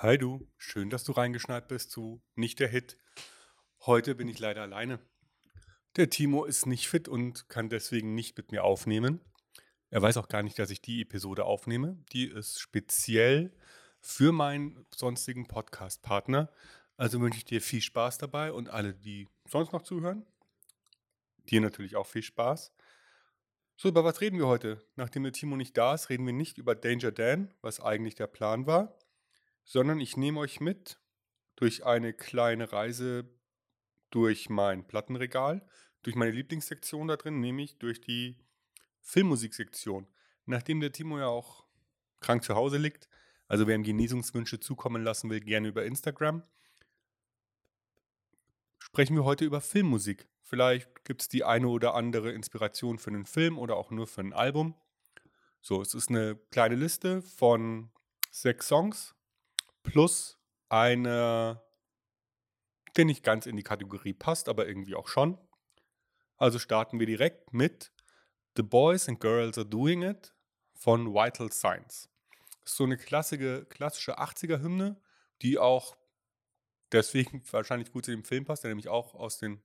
[0.00, 2.98] Hi du, schön, dass du reingeschneit bist zu Nicht der Hit.
[3.86, 4.98] Heute bin ich leider alleine.
[5.96, 9.22] Der Timo ist nicht fit und kann deswegen nicht mit mir aufnehmen.
[9.88, 11.96] Er weiß auch gar nicht, dass ich die Episode aufnehme.
[12.12, 13.56] Die ist speziell
[14.02, 16.52] für meinen sonstigen Podcast-Partner.
[16.98, 20.26] Also wünsche ich dir viel Spaß dabei und alle, die sonst noch zuhören,
[21.48, 22.70] dir natürlich auch viel Spaß.
[23.76, 24.84] So, über was reden wir heute?
[24.96, 28.26] Nachdem der Timo nicht da ist, reden wir nicht über Danger Dan, was eigentlich der
[28.26, 28.98] Plan war,
[29.66, 30.98] sondern ich nehme euch mit
[31.56, 33.28] durch eine kleine Reise
[34.10, 35.66] durch mein Plattenregal,
[36.02, 38.38] durch meine Lieblingssektion da drin, nämlich durch die
[39.00, 40.06] Filmmusiksektion.
[40.46, 41.66] Nachdem der Timo ja auch
[42.20, 43.08] krank zu Hause liegt,
[43.48, 46.44] also wer ihm Genesungswünsche zukommen lassen will, gerne über Instagram,
[48.78, 50.28] sprechen wir heute über Filmmusik.
[50.42, 54.20] Vielleicht gibt es die eine oder andere Inspiration für einen Film oder auch nur für
[54.20, 54.76] ein Album.
[55.60, 57.90] So, es ist eine kleine Liste von
[58.30, 59.15] sechs Songs
[59.86, 61.62] plus eine,
[62.96, 65.38] der nicht ganz in die Kategorie passt, aber irgendwie auch schon.
[66.36, 67.92] Also starten wir direkt mit
[68.56, 70.34] The Boys and Girls Are Doing It
[70.74, 72.10] von Vital Signs.
[72.64, 75.00] So eine klassische, klassische 80er-Hymne,
[75.40, 75.96] die auch
[76.92, 79.62] deswegen wahrscheinlich gut zu dem Film passt, der nämlich auch aus den,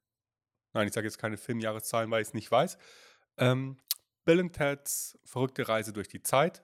[0.73, 2.77] nein, ich sage jetzt keine Filmjahreszahlen, weil ich es nicht weiß.
[3.37, 3.77] Ähm,
[4.23, 6.63] Bill and Ted's verrückte Reise durch die Zeit.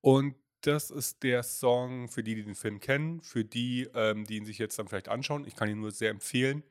[0.00, 4.36] Und das ist der Song für die, die den Film kennen, für die, ähm, die
[4.36, 5.46] ihn sich jetzt dann vielleicht anschauen.
[5.46, 6.62] Ich kann ihn nur sehr empfehlen.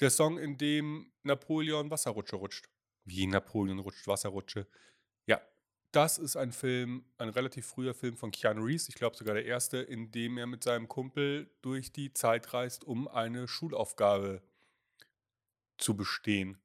[0.00, 2.68] Der Song, in dem Napoleon Wasserrutsche rutscht.
[3.04, 4.68] Wie Napoleon rutscht Wasserrutsche.
[5.26, 5.40] Ja,
[5.90, 9.46] das ist ein Film, ein relativ früher Film von Keanu Reeves, ich glaube sogar der
[9.46, 14.42] erste, in dem er mit seinem Kumpel durch die Zeit reist, um eine Schulaufgabe
[15.76, 16.58] zu bestehen.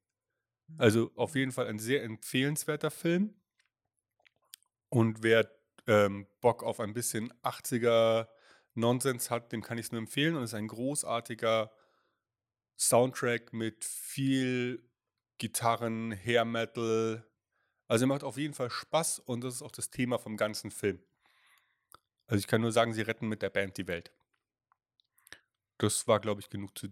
[0.77, 3.33] Also auf jeden Fall ein sehr empfehlenswerter Film.
[4.89, 5.56] Und wer
[5.87, 8.27] ähm, Bock auf ein bisschen 80er
[8.73, 10.35] Nonsens hat, dem kann ich es nur empfehlen.
[10.35, 11.71] Und es ist ein großartiger
[12.77, 14.87] Soundtrack mit viel
[15.37, 17.27] Gitarren, Hair Metal.
[17.87, 20.71] Also er macht auf jeden Fall Spaß und das ist auch das Thema vom ganzen
[20.71, 21.01] Film.
[22.27, 24.11] Also ich kann nur sagen, sie retten mit der Band die Welt.
[25.77, 26.89] Das war, glaube ich, genug zu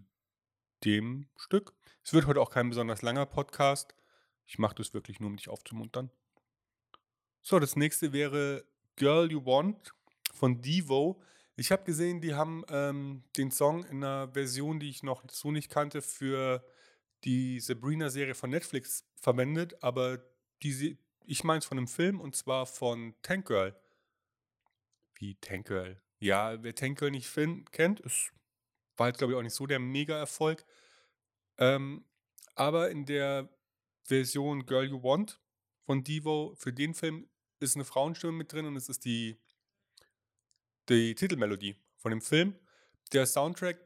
[0.84, 1.74] dem Stück.
[2.04, 3.94] Es wird heute auch kein besonders langer Podcast.
[4.46, 6.10] Ich mache das wirklich nur, um dich aufzumuntern.
[7.42, 8.64] So, das nächste wäre
[8.96, 9.92] Girl You Want
[10.32, 11.22] von Devo.
[11.56, 15.50] Ich habe gesehen, die haben ähm, den Song in einer Version, die ich noch so
[15.50, 16.64] nicht kannte, für
[17.24, 20.18] die Sabrina-Serie von Netflix verwendet, aber
[20.62, 23.74] die, ich meine es von einem Film und zwar von Tank Girl.
[25.14, 26.00] Wie Tank Girl?
[26.18, 27.32] Ja, wer Tank Girl nicht
[27.72, 28.32] kennt, ist,
[28.96, 30.64] war jetzt glaube ich auch nicht so der Mega-Erfolg.
[31.58, 32.04] Ähm,
[32.54, 33.48] aber in der
[34.04, 35.40] Version Girl You Want
[35.84, 37.28] von Devo, für den Film
[37.60, 39.36] ist eine Frauenstimme mit drin und es ist die,
[40.88, 42.58] die Titelmelodie von dem Film.
[43.12, 43.78] Der Soundtrack,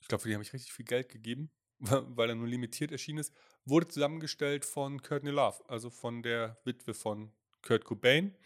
[0.00, 3.18] ich glaube, für die habe ich richtig viel Geld gegeben, weil er nur limitiert erschienen
[3.18, 7.32] ist, wurde zusammengestellt von Courtney Love, also von der Witwe von
[7.62, 8.36] Kurt Cobain.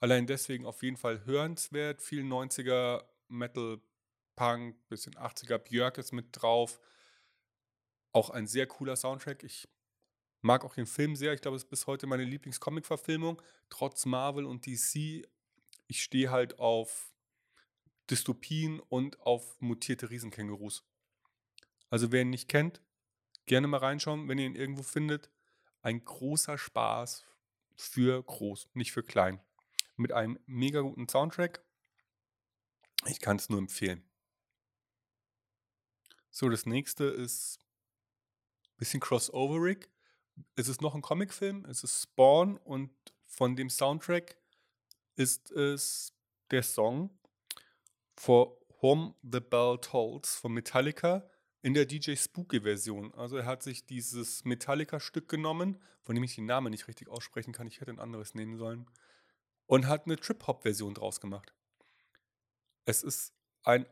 [0.00, 2.02] Allein deswegen auf jeden Fall hörenswert.
[2.02, 3.80] Viel 90er Metal,
[4.36, 6.80] Punk, bisschen 80er Björk ist mit drauf.
[8.12, 9.42] Auch ein sehr cooler Soundtrack.
[9.44, 9.68] Ich
[10.42, 11.32] Mag auch den Film sehr.
[11.32, 13.40] Ich glaube, es ist bis heute meine Lieblings-Comic-Verfilmung.
[13.70, 15.24] Trotz Marvel und DC.
[15.86, 17.12] Ich stehe halt auf
[18.10, 20.84] Dystopien und auf mutierte Riesenkängurus.
[21.90, 22.82] Also wer ihn nicht kennt,
[23.46, 25.30] gerne mal reinschauen, wenn ihr ihn irgendwo findet.
[25.80, 27.24] Ein großer Spaß
[27.76, 29.40] für groß, nicht für klein.
[29.96, 31.62] Mit einem mega guten Soundtrack.
[33.06, 34.02] Ich kann es nur empfehlen.
[36.30, 37.60] So, das nächste ist
[38.64, 39.91] ein bisschen crossoverig
[40.56, 42.90] es ist noch ein Comicfilm, es ist Spawn und
[43.26, 44.36] von dem Soundtrack
[45.16, 46.14] ist es
[46.50, 47.10] der Song
[48.16, 51.28] For Whom the Bell Tolls von Metallica
[51.62, 53.14] in der DJ Spooky Version.
[53.14, 57.52] Also er hat sich dieses Metallica-Stück genommen, von dem ich den Namen nicht richtig aussprechen
[57.52, 58.86] kann, ich hätte ein anderes nehmen sollen,
[59.66, 61.54] und hat eine Trip-Hop-Version draus gemacht.
[62.84, 63.86] Es ist ein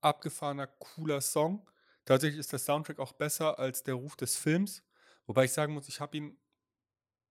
[0.00, 1.68] abgefahrener, cooler Song.
[2.04, 4.82] Tatsächlich ist der Soundtrack auch besser als der Ruf des Films.
[5.28, 6.36] Wobei ich sagen muss, ich habe ihn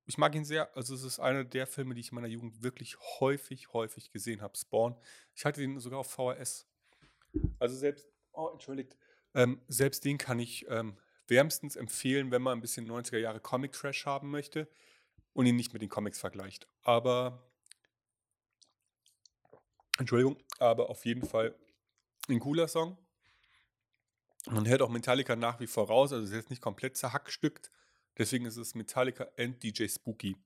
[0.07, 0.75] ich mag ihn sehr.
[0.75, 4.41] Also, es ist einer der Filme, die ich in meiner Jugend wirklich häufig, häufig gesehen
[4.41, 4.95] habe, Spawn.
[5.35, 6.65] Ich hatte den sogar auf VHS.
[7.59, 8.97] Also, selbst oh, entschuldigt.
[9.33, 10.97] Ähm, selbst den kann ich, ähm,
[11.27, 14.69] wärmstens empfehlen, wenn man ein bisschen 90er Jahre Comic-Trash haben möchte
[15.33, 16.69] und ihn nicht mit den Comics vergleicht.
[16.83, 17.51] Aber
[19.99, 21.53] Entschuldigung, aber auf jeden Fall
[22.29, 22.97] ein cooler Song.
[24.49, 27.71] Man hört auch Metallica nach wie vor raus, also ist jetzt nicht komplett zerhackstückt,
[28.17, 30.37] Deswegen ist es Metallica and DJ Spooky.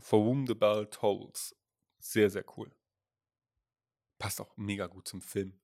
[0.00, 1.54] For Whom the Bell Tolls.
[1.98, 2.70] Sehr, sehr cool.
[4.18, 5.58] passt auch mega gut zum Film.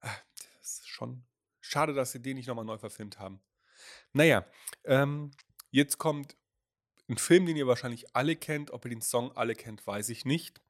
[0.00, 0.16] Ah,
[0.58, 1.24] das ist schon
[1.60, 3.40] schade, dass sie den nicht nochmal neu verfilmt haben.
[4.12, 4.46] Naja,
[4.84, 5.30] ähm,
[5.70, 6.36] jetzt kommt
[7.08, 8.70] ein Film, den ihr wahrscheinlich alle kennt.
[8.70, 10.60] Ob ihr den Song alle kennt, weiß ich nicht.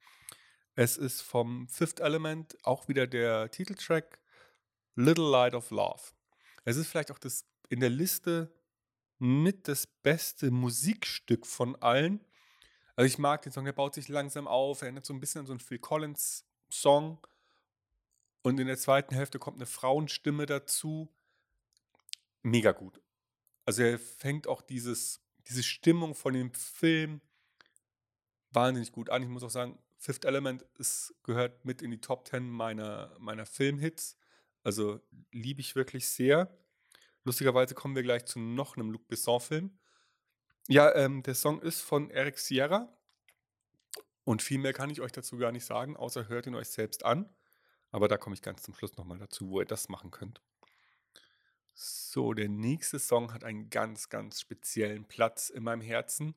[0.74, 4.18] Es ist vom Fifth Element auch wieder der Titeltrack
[4.94, 6.02] Little Light of Love.
[6.64, 8.52] Es ist vielleicht auch das in der Liste
[9.20, 12.24] mit das beste Musikstück von allen.
[12.96, 15.40] Also ich mag den Song, der baut sich langsam auf, er erinnert so ein bisschen
[15.40, 17.18] an so einen Phil Collins Song.
[18.42, 21.12] Und in der zweiten Hälfte kommt eine Frauenstimme dazu.
[22.42, 23.00] Mega gut.
[23.66, 27.20] Also er fängt auch dieses, diese Stimmung von dem Film
[28.50, 29.22] wahnsinnig gut an.
[29.22, 33.44] Ich muss auch sagen, Fifth Element ist, gehört mit in die Top 10 meiner, meiner
[33.44, 34.16] Filmhits.
[34.62, 35.00] Also
[35.30, 36.56] liebe ich wirklich sehr.
[37.24, 39.78] Lustigerweise kommen wir gleich zu noch einem Luc Besson-Film.
[40.68, 42.96] Ja, ähm, der Song ist von Eric Sierra.
[44.24, 47.04] Und viel mehr kann ich euch dazu gar nicht sagen, außer hört ihn euch selbst
[47.04, 47.28] an.
[47.90, 50.40] Aber da komme ich ganz zum Schluss nochmal dazu, wo ihr das machen könnt.
[51.74, 56.34] So, der nächste Song hat einen ganz, ganz speziellen Platz in meinem Herzen.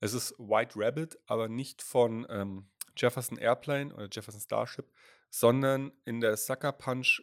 [0.00, 4.92] Es ist White Rabbit, aber nicht von ähm, Jefferson Airplane oder Jefferson Starship,
[5.30, 7.22] sondern in der Sucker Punch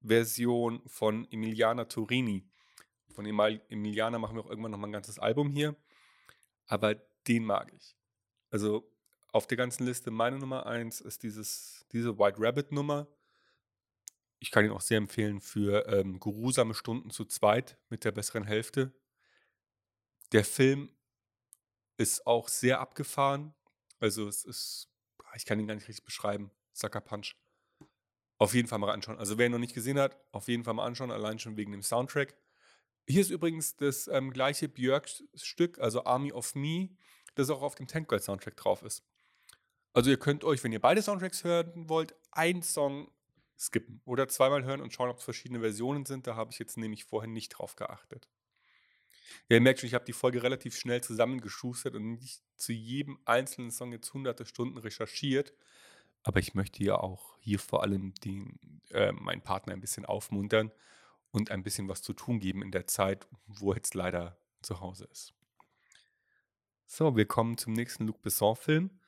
[0.00, 2.46] Version von Emiliana Torini.
[3.12, 5.74] Von Emiliana machen wir auch irgendwann nochmal ein ganzes Album hier.
[6.66, 6.94] Aber
[7.26, 7.96] den mag ich.
[8.50, 8.90] Also
[9.32, 13.08] auf der ganzen Liste meine Nummer 1 ist dieses, diese White Rabbit Nummer.
[14.38, 18.44] Ich kann ihn auch sehr empfehlen für ähm, geruhsame Stunden zu zweit mit der besseren
[18.44, 18.92] Hälfte.
[20.32, 20.90] Der Film
[21.96, 23.54] ist auch sehr abgefahren.
[23.98, 24.88] Also es ist,
[25.34, 26.50] ich kann ihn gar nicht richtig beschreiben.
[26.72, 27.34] Sucker Punch.
[28.38, 29.18] Auf jeden Fall mal anschauen.
[29.18, 31.72] Also wer ihn noch nicht gesehen hat, auf jeden Fall mal anschauen, allein schon wegen
[31.72, 32.36] dem Soundtrack.
[33.06, 36.90] Hier ist übrigens das ähm, gleiche Björk-Stück, also Army of Me,
[37.34, 39.02] das auch auf dem Tank Girl Soundtrack drauf ist.
[39.92, 43.10] Also ihr könnt euch, wenn ihr beide Soundtracks hören wollt, einen Song
[43.58, 46.26] skippen oder zweimal hören und schauen, ob es verschiedene Versionen sind.
[46.26, 48.28] Da habe ich jetzt nämlich vorhin nicht drauf geachtet.
[49.48, 53.18] Ja, ihr merkt schon, ich habe die Folge relativ schnell zusammengeschustert und nicht zu jedem
[53.24, 55.54] einzelnen Song jetzt hunderte Stunden recherchiert.
[56.28, 58.58] Aber ich möchte ja auch hier vor allem den,
[58.90, 60.70] äh, meinen Partner ein bisschen aufmuntern
[61.30, 64.80] und ein bisschen was zu tun geben in der Zeit, wo er jetzt leider zu
[64.80, 65.32] Hause ist.
[66.84, 69.00] So, wir kommen zum nächsten Luc Besson-Film.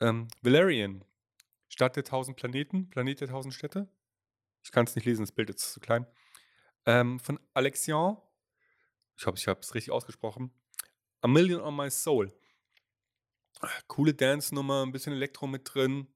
[0.00, 1.06] Ähm, Valerian,
[1.68, 3.88] Stadt der tausend Planeten, Planet der tausend Städte.
[4.62, 6.06] Ich kann es nicht lesen, das Bild ist zu klein.
[6.84, 8.18] Ähm, von Alexian,
[9.16, 10.52] ich hoffe, ich habe es richtig ausgesprochen.
[11.22, 12.30] A Million on My Soul.
[13.86, 16.08] Coole Dance-Nummer, ein bisschen Elektro mit drin.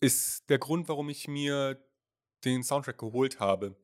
[0.00, 1.82] Ist der Grund, warum ich mir
[2.44, 3.76] den Soundtrack geholt habe.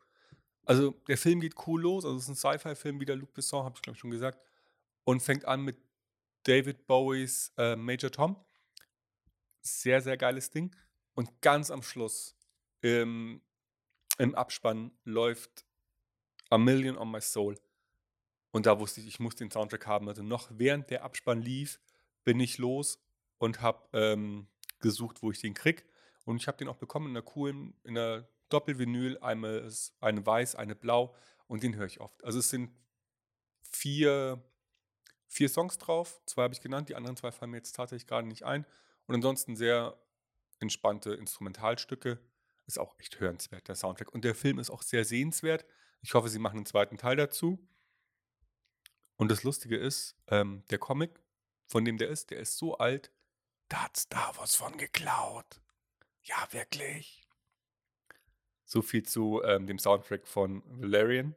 [0.64, 2.04] Also, der Film geht cool los.
[2.04, 4.38] Also, es ist ein Sci-Fi-Film, wie der Luc Besson, habe ich glaube ich schon gesagt.
[5.04, 5.76] Und fängt an mit
[6.44, 8.36] David Bowies äh, Major Tom.
[9.60, 10.74] Sehr, sehr geiles Ding.
[11.14, 12.36] Und ganz am Schluss
[12.80, 13.40] im,
[14.18, 15.64] im Abspann läuft
[16.50, 17.58] A Million on My Soul.
[18.52, 20.08] Und da wusste ich, ich muss den Soundtrack haben.
[20.08, 21.80] Also noch während der Abspann lief,
[22.24, 23.02] bin ich los
[23.38, 24.46] und habe ähm,
[24.80, 25.84] gesucht, wo ich den krieg.
[26.24, 30.54] Und ich habe den auch bekommen in einer coolen, in einer Doppelvinyl, eine, eine weiß,
[30.56, 31.14] eine blau.
[31.46, 32.24] Und den höre ich oft.
[32.24, 32.70] Also es sind
[33.62, 34.42] vier
[35.34, 36.22] vier Songs drauf.
[36.26, 38.64] Zwei habe ich genannt, die anderen zwei fallen mir jetzt tatsächlich gerade nicht ein.
[39.06, 39.98] Und ansonsten sehr
[40.60, 42.18] entspannte Instrumentalstücke.
[42.66, 44.12] Ist auch echt hörenswert, der Soundtrack.
[44.12, 45.66] Und der Film ist auch sehr sehenswert.
[46.00, 47.58] Ich hoffe, sie machen einen zweiten Teil dazu.
[49.16, 51.20] Und das Lustige ist, ähm, der Comic,
[51.66, 53.10] von dem der ist, der ist so alt,
[53.68, 55.60] da hat Star Wars von geklaut.
[56.24, 57.22] Ja, wirklich.
[58.64, 61.34] So viel zu ähm, dem Soundtrack von Valerian.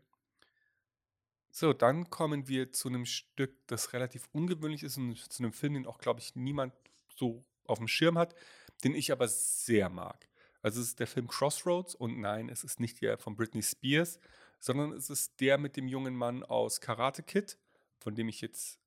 [1.52, 5.74] So, dann kommen wir zu einem Stück, das relativ ungewöhnlich ist und zu einem Film,
[5.74, 6.74] den auch, glaube ich, niemand
[7.16, 8.36] so auf dem Schirm hat,
[8.84, 10.30] den ich aber sehr mag.
[10.62, 14.20] Also es ist der Film Crossroads und nein, es ist nicht der von Britney Spears,
[14.60, 17.58] sondern es ist der mit dem jungen Mann aus Karate Kid,
[18.00, 18.80] von dem ich jetzt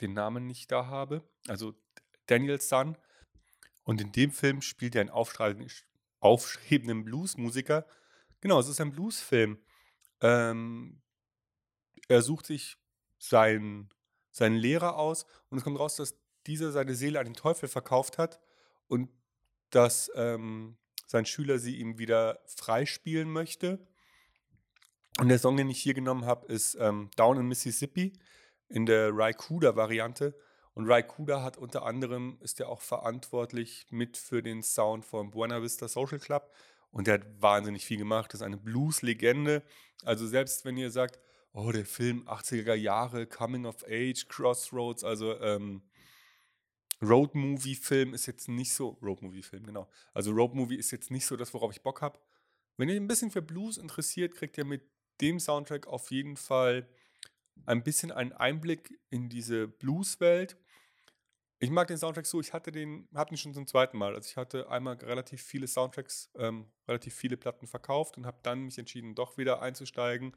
[0.00, 1.22] den Namen nicht da habe.
[1.48, 1.74] Also
[2.26, 2.96] Daniel Sun.
[3.84, 5.10] Und in dem Film spielt er einen
[6.20, 7.86] aufstrebenden Bluesmusiker.
[8.40, 9.58] Genau, es ist ein Bluesfilm.
[10.20, 11.02] Ähm,
[12.08, 12.76] er sucht sich
[13.18, 13.90] seinen,
[14.30, 18.18] seinen Lehrer aus und es kommt raus, dass dieser seine Seele an den Teufel verkauft
[18.18, 18.40] hat
[18.88, 19.08] und
[19.70, 23.86] dass ähm, sein Schüler sie ihm wieder freispielen möchte.
[25.18, 28.12] Und der Song, den ich hier genommen habe, ist ähm, Down in Mississippi
[28.68, 30.34] in der Raikuda-Variante.
[30.74, 35.62] Und Raikuda hat unter anderem, ist ja auch verantwortlich mit für den Sound von Buena
[35.62, 36.50] Vista Social Club.
[36.90, 38.32] Und der hat wahnsinnig viel gemacht.
[38.32, 39.62] Das ist eine Blues-Legende.
[40.04, 41.18] Also selbst wenn ihr sagt,
[41.52, 45.82] oh, der Film 80er Jahre, Coming of Age, Crossroads, also ähm,
[47.02, 48.98] Road-Movie-Film ist jetzt nicht so.
[49.02, 49.88] Road-Movie-Film, genau.
[50.14, 52.18] Also Road-Movie ist jetzt nicht so das, worauf ich Bock habe.
[52.76, 54.82] Wenn ihr ein bisschen für Blues interessiert, kriegt ihr mit
[55.20, 56.88] dem Soundtrack auf jeden Fall
[57.66, 60.56] ein bisschen einen Einblick in diese Blues-Welt.
[61.58, 64.14] Ich mag den Soundtrack so, ich hatte den, hatte ihn schon zum zweiten Mal.
[64.14, 68.62] Also ich hatte einmal relativ viele Soundtracks, ähm, relativ viele Platten verkauft und habe dann
[68.62, 70.36] mich entschieden, doch wieder einzusteigen.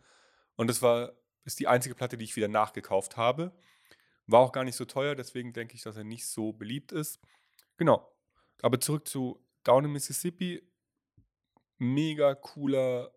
[0.55, 3.57] Und das war, ist die einzige Platte, die ich wieder nachgekauft habe.
[4.27, 7.19] War auch gar nicht so teuer, deswegen denke ich, dass er nicht so beliebt ist.
[7.77, 8.11] Genau.
[8.61, 10.61] Aber zurück zu Down in Mississippi.
[11.77, 13.11] Mega cooler,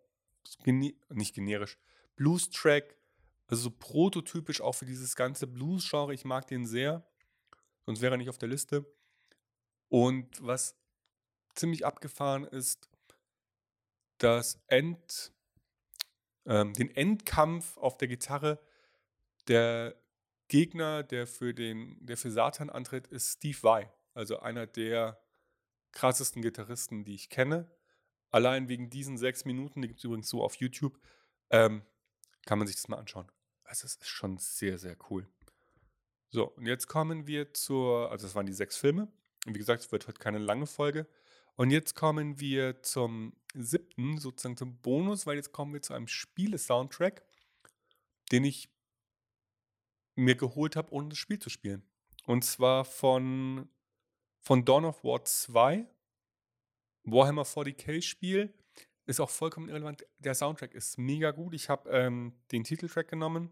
[0.65, 1.79] gene nicht generisch,
[2.17, 2.98] Blues-Track.
[3.49, 6.15] Also so prototypisch auch für dieses ganze Blues-Genre.
[6.15, 7.07] Ich mag den sehr.
[7.87, 8.87] Sonst wäre er nicht auf der Liste.
[9.89, 10.79] Und was
[11.55, 12.91] ziemlich abgefahren ist,
[14.19, 15.33] das End,
[16.45, 18.61] ähm, den Endkampf auf der Gitarre
[19.49, 19.97] der
[20.49, 23.91] Gegner, der für, den, der für Satan antritt, ist Steve Vai.
[24.13, 25.23] Also einer der
[25.93, 27.71] krassesten Gitarristen, die ich kenne.
[28.31, 30.99] Allein wegen diesen sechs Minuten, die gibt es übrigens so auf YouTube,
[31.51, 31.83] ähm,
[32.45, 33.31] kann man sich das mal anschauen.
[33.69, 35.29] Also es ist schon sehr, sehr cool.
[36.31, 39.09] So, und jetzt kommen wir zur, also das waren die sechs Filme.
[39.47, 41.07] Und wie gesagt, es wird heute keine lange Folge.
[41.55, 46.09] Und jetzt kommen wir zum siebten, sozusagen zum Bonus, weil jetzt kommen wir zu einem
[46.09, 47.23] Spiele-Soundtrack,
[48.33, 48.71] den ich
[50.15, 51.83] mir geholt habe, ohne das Spiel zu spielen.
[52.27, 53.69] Und zwar von,
[54.41, 55.87] von Dawn of War 2,
[57.05, 58.55] Warhammer 40k Spiel.
[59.09, 60.07] Ist auch vollkommen irrelevant.
[60.19, 61.55] Der Soundtrack ist mega gut.
[61.55, 63.51] Ich habe ähm, den Titeltrack genommen.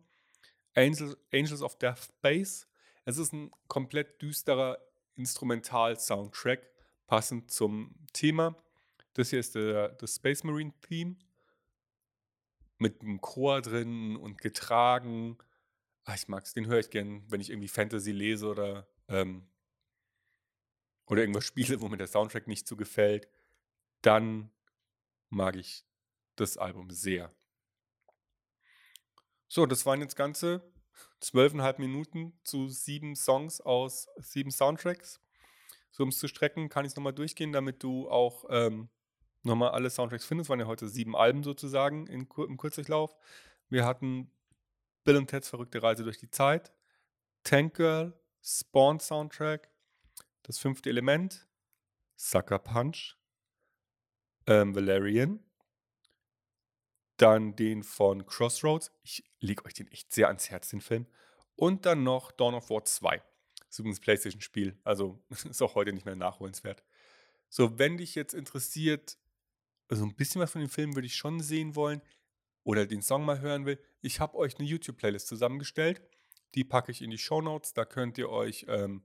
[0.74, 2.66] Angels, Angels of Death Base.
[3.04, 4.78] Es ist ein komplett düsterer
[5.14, 6.70] Instrumental-Soundtrack,
[7.06, 8.54] passend zum Thema.
[9.14, 11.16] Das hier ist der, das Space Marine Theme.
[12.78, 15.38] Mit einem Chor drin und getragen
[16.06, 19.48] Ah, ich mag's, den höre ich gern, wenn ich irgendwie Fantasy lese oder, ähm
[21.06, 23.28] oder irgendwas spiele, wo mir der Soundtrack nicht so gefällt,
[24.02, 24.50] dann
[25.28, 25.84] mag ich
[26.36, 27.34] das Album sehr.
[29.48, 30.62] So, das waren jetzt ganze
[31.22, 35.20] 12,5 Minuten zu sieben Songs aus sieben Soundtracks.
[35.90, 38.88] So, um es zu strecken, kann ich es nochmal durchgehen, damit du auch ähm,
[39.42, 40.46] nochmal alle Soundtracks findest.
[40.46, 43.16] Es waren ja heute sieben Alben sozusagen in, im Kurzdurchlauf.
[43.68, 44.30] Wir hatten
[45.04, 46.72] Bill und Ted's verrückte Reise durch die Zeit,
[47.44, 49.70] Tank Girl, Spawn Soundtrack,
[50.42, 51.48] Das fünfte Element,
[52.16, 53.15] Sucker Punch,
[54.46, 55.40] ähm, Valerian,
[57.16, 58.92] dann den von Crossroads.
[59.02, 61.06] Ich lege euch den echt sehr ans Herz, den Film.
[61.54, 63.22] Und dann noch Dawn of War 2.
[63.68, 66.82] Das übrigens PlayStation-Spiel, also ist auch heute nicht mehr nachholenswert.
[67.48, 69.18] So, wenn dich jetzt interessiert,
[69.88, 72.02] so ein bisschen was von dem Film würde ich schon sehen wollen
[72.64, 76.02] oder den Song mal hören will, ich habe euch eine YouTube-Playlist zusammengestellt.
[76.54, 77.72] Die packe ich in die Show Notes.
[77.72, 79.04] Da könnt ihr euch ähm,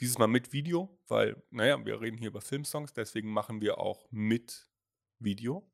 [0.00, 4.06] dieses Mal mit Video, weil, naja, wir reden hier über Filmsongs, deswegen machen wir auch
[4.10, 4.68] mit
[5.18, 5.68] Video.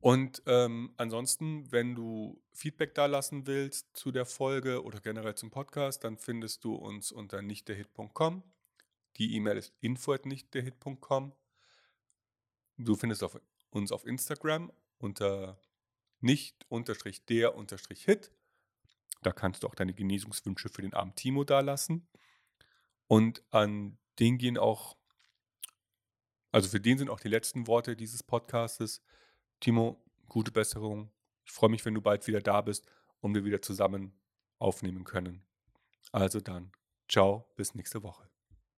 [0.00, 5.50] Und ähm, ansonsten, wenn du Feedback da lassen willst zu der Folge oder generell zum
[5.50, 8.44] Podcast, dann findest du uns unter nichtderhit.com.
[9.16, 11.32] Die E-Mail ist info.nichtderhit.com.
[12.76, 13.40] Du findest auf,
[13.70, 15.60] uns auf Instagram unter
[16.20, 18.32] nicht unterstrich der unterstrich Hit.
[19.22, 22.08] Da kannst du auch deine Genesungswünsche für den armen Timo dalassen.
[23.08, 24.96] Und an den gehen auch,
[26.52, 29.02] also für den sind auch die letzten Worte dieses Podcastes.
[29.60, 31.10] Timo, gute Besserung.
[31.44, 32.86] Ich freue mich, wenn du bald wieder da bist
[33.20, 34.12] und wir wieder zusammen
[34.58, 35.42] aufnehmen können.
[36.12, 36.72] Also dann,
[37.08, 38.27] ciao, bis nächste Woche.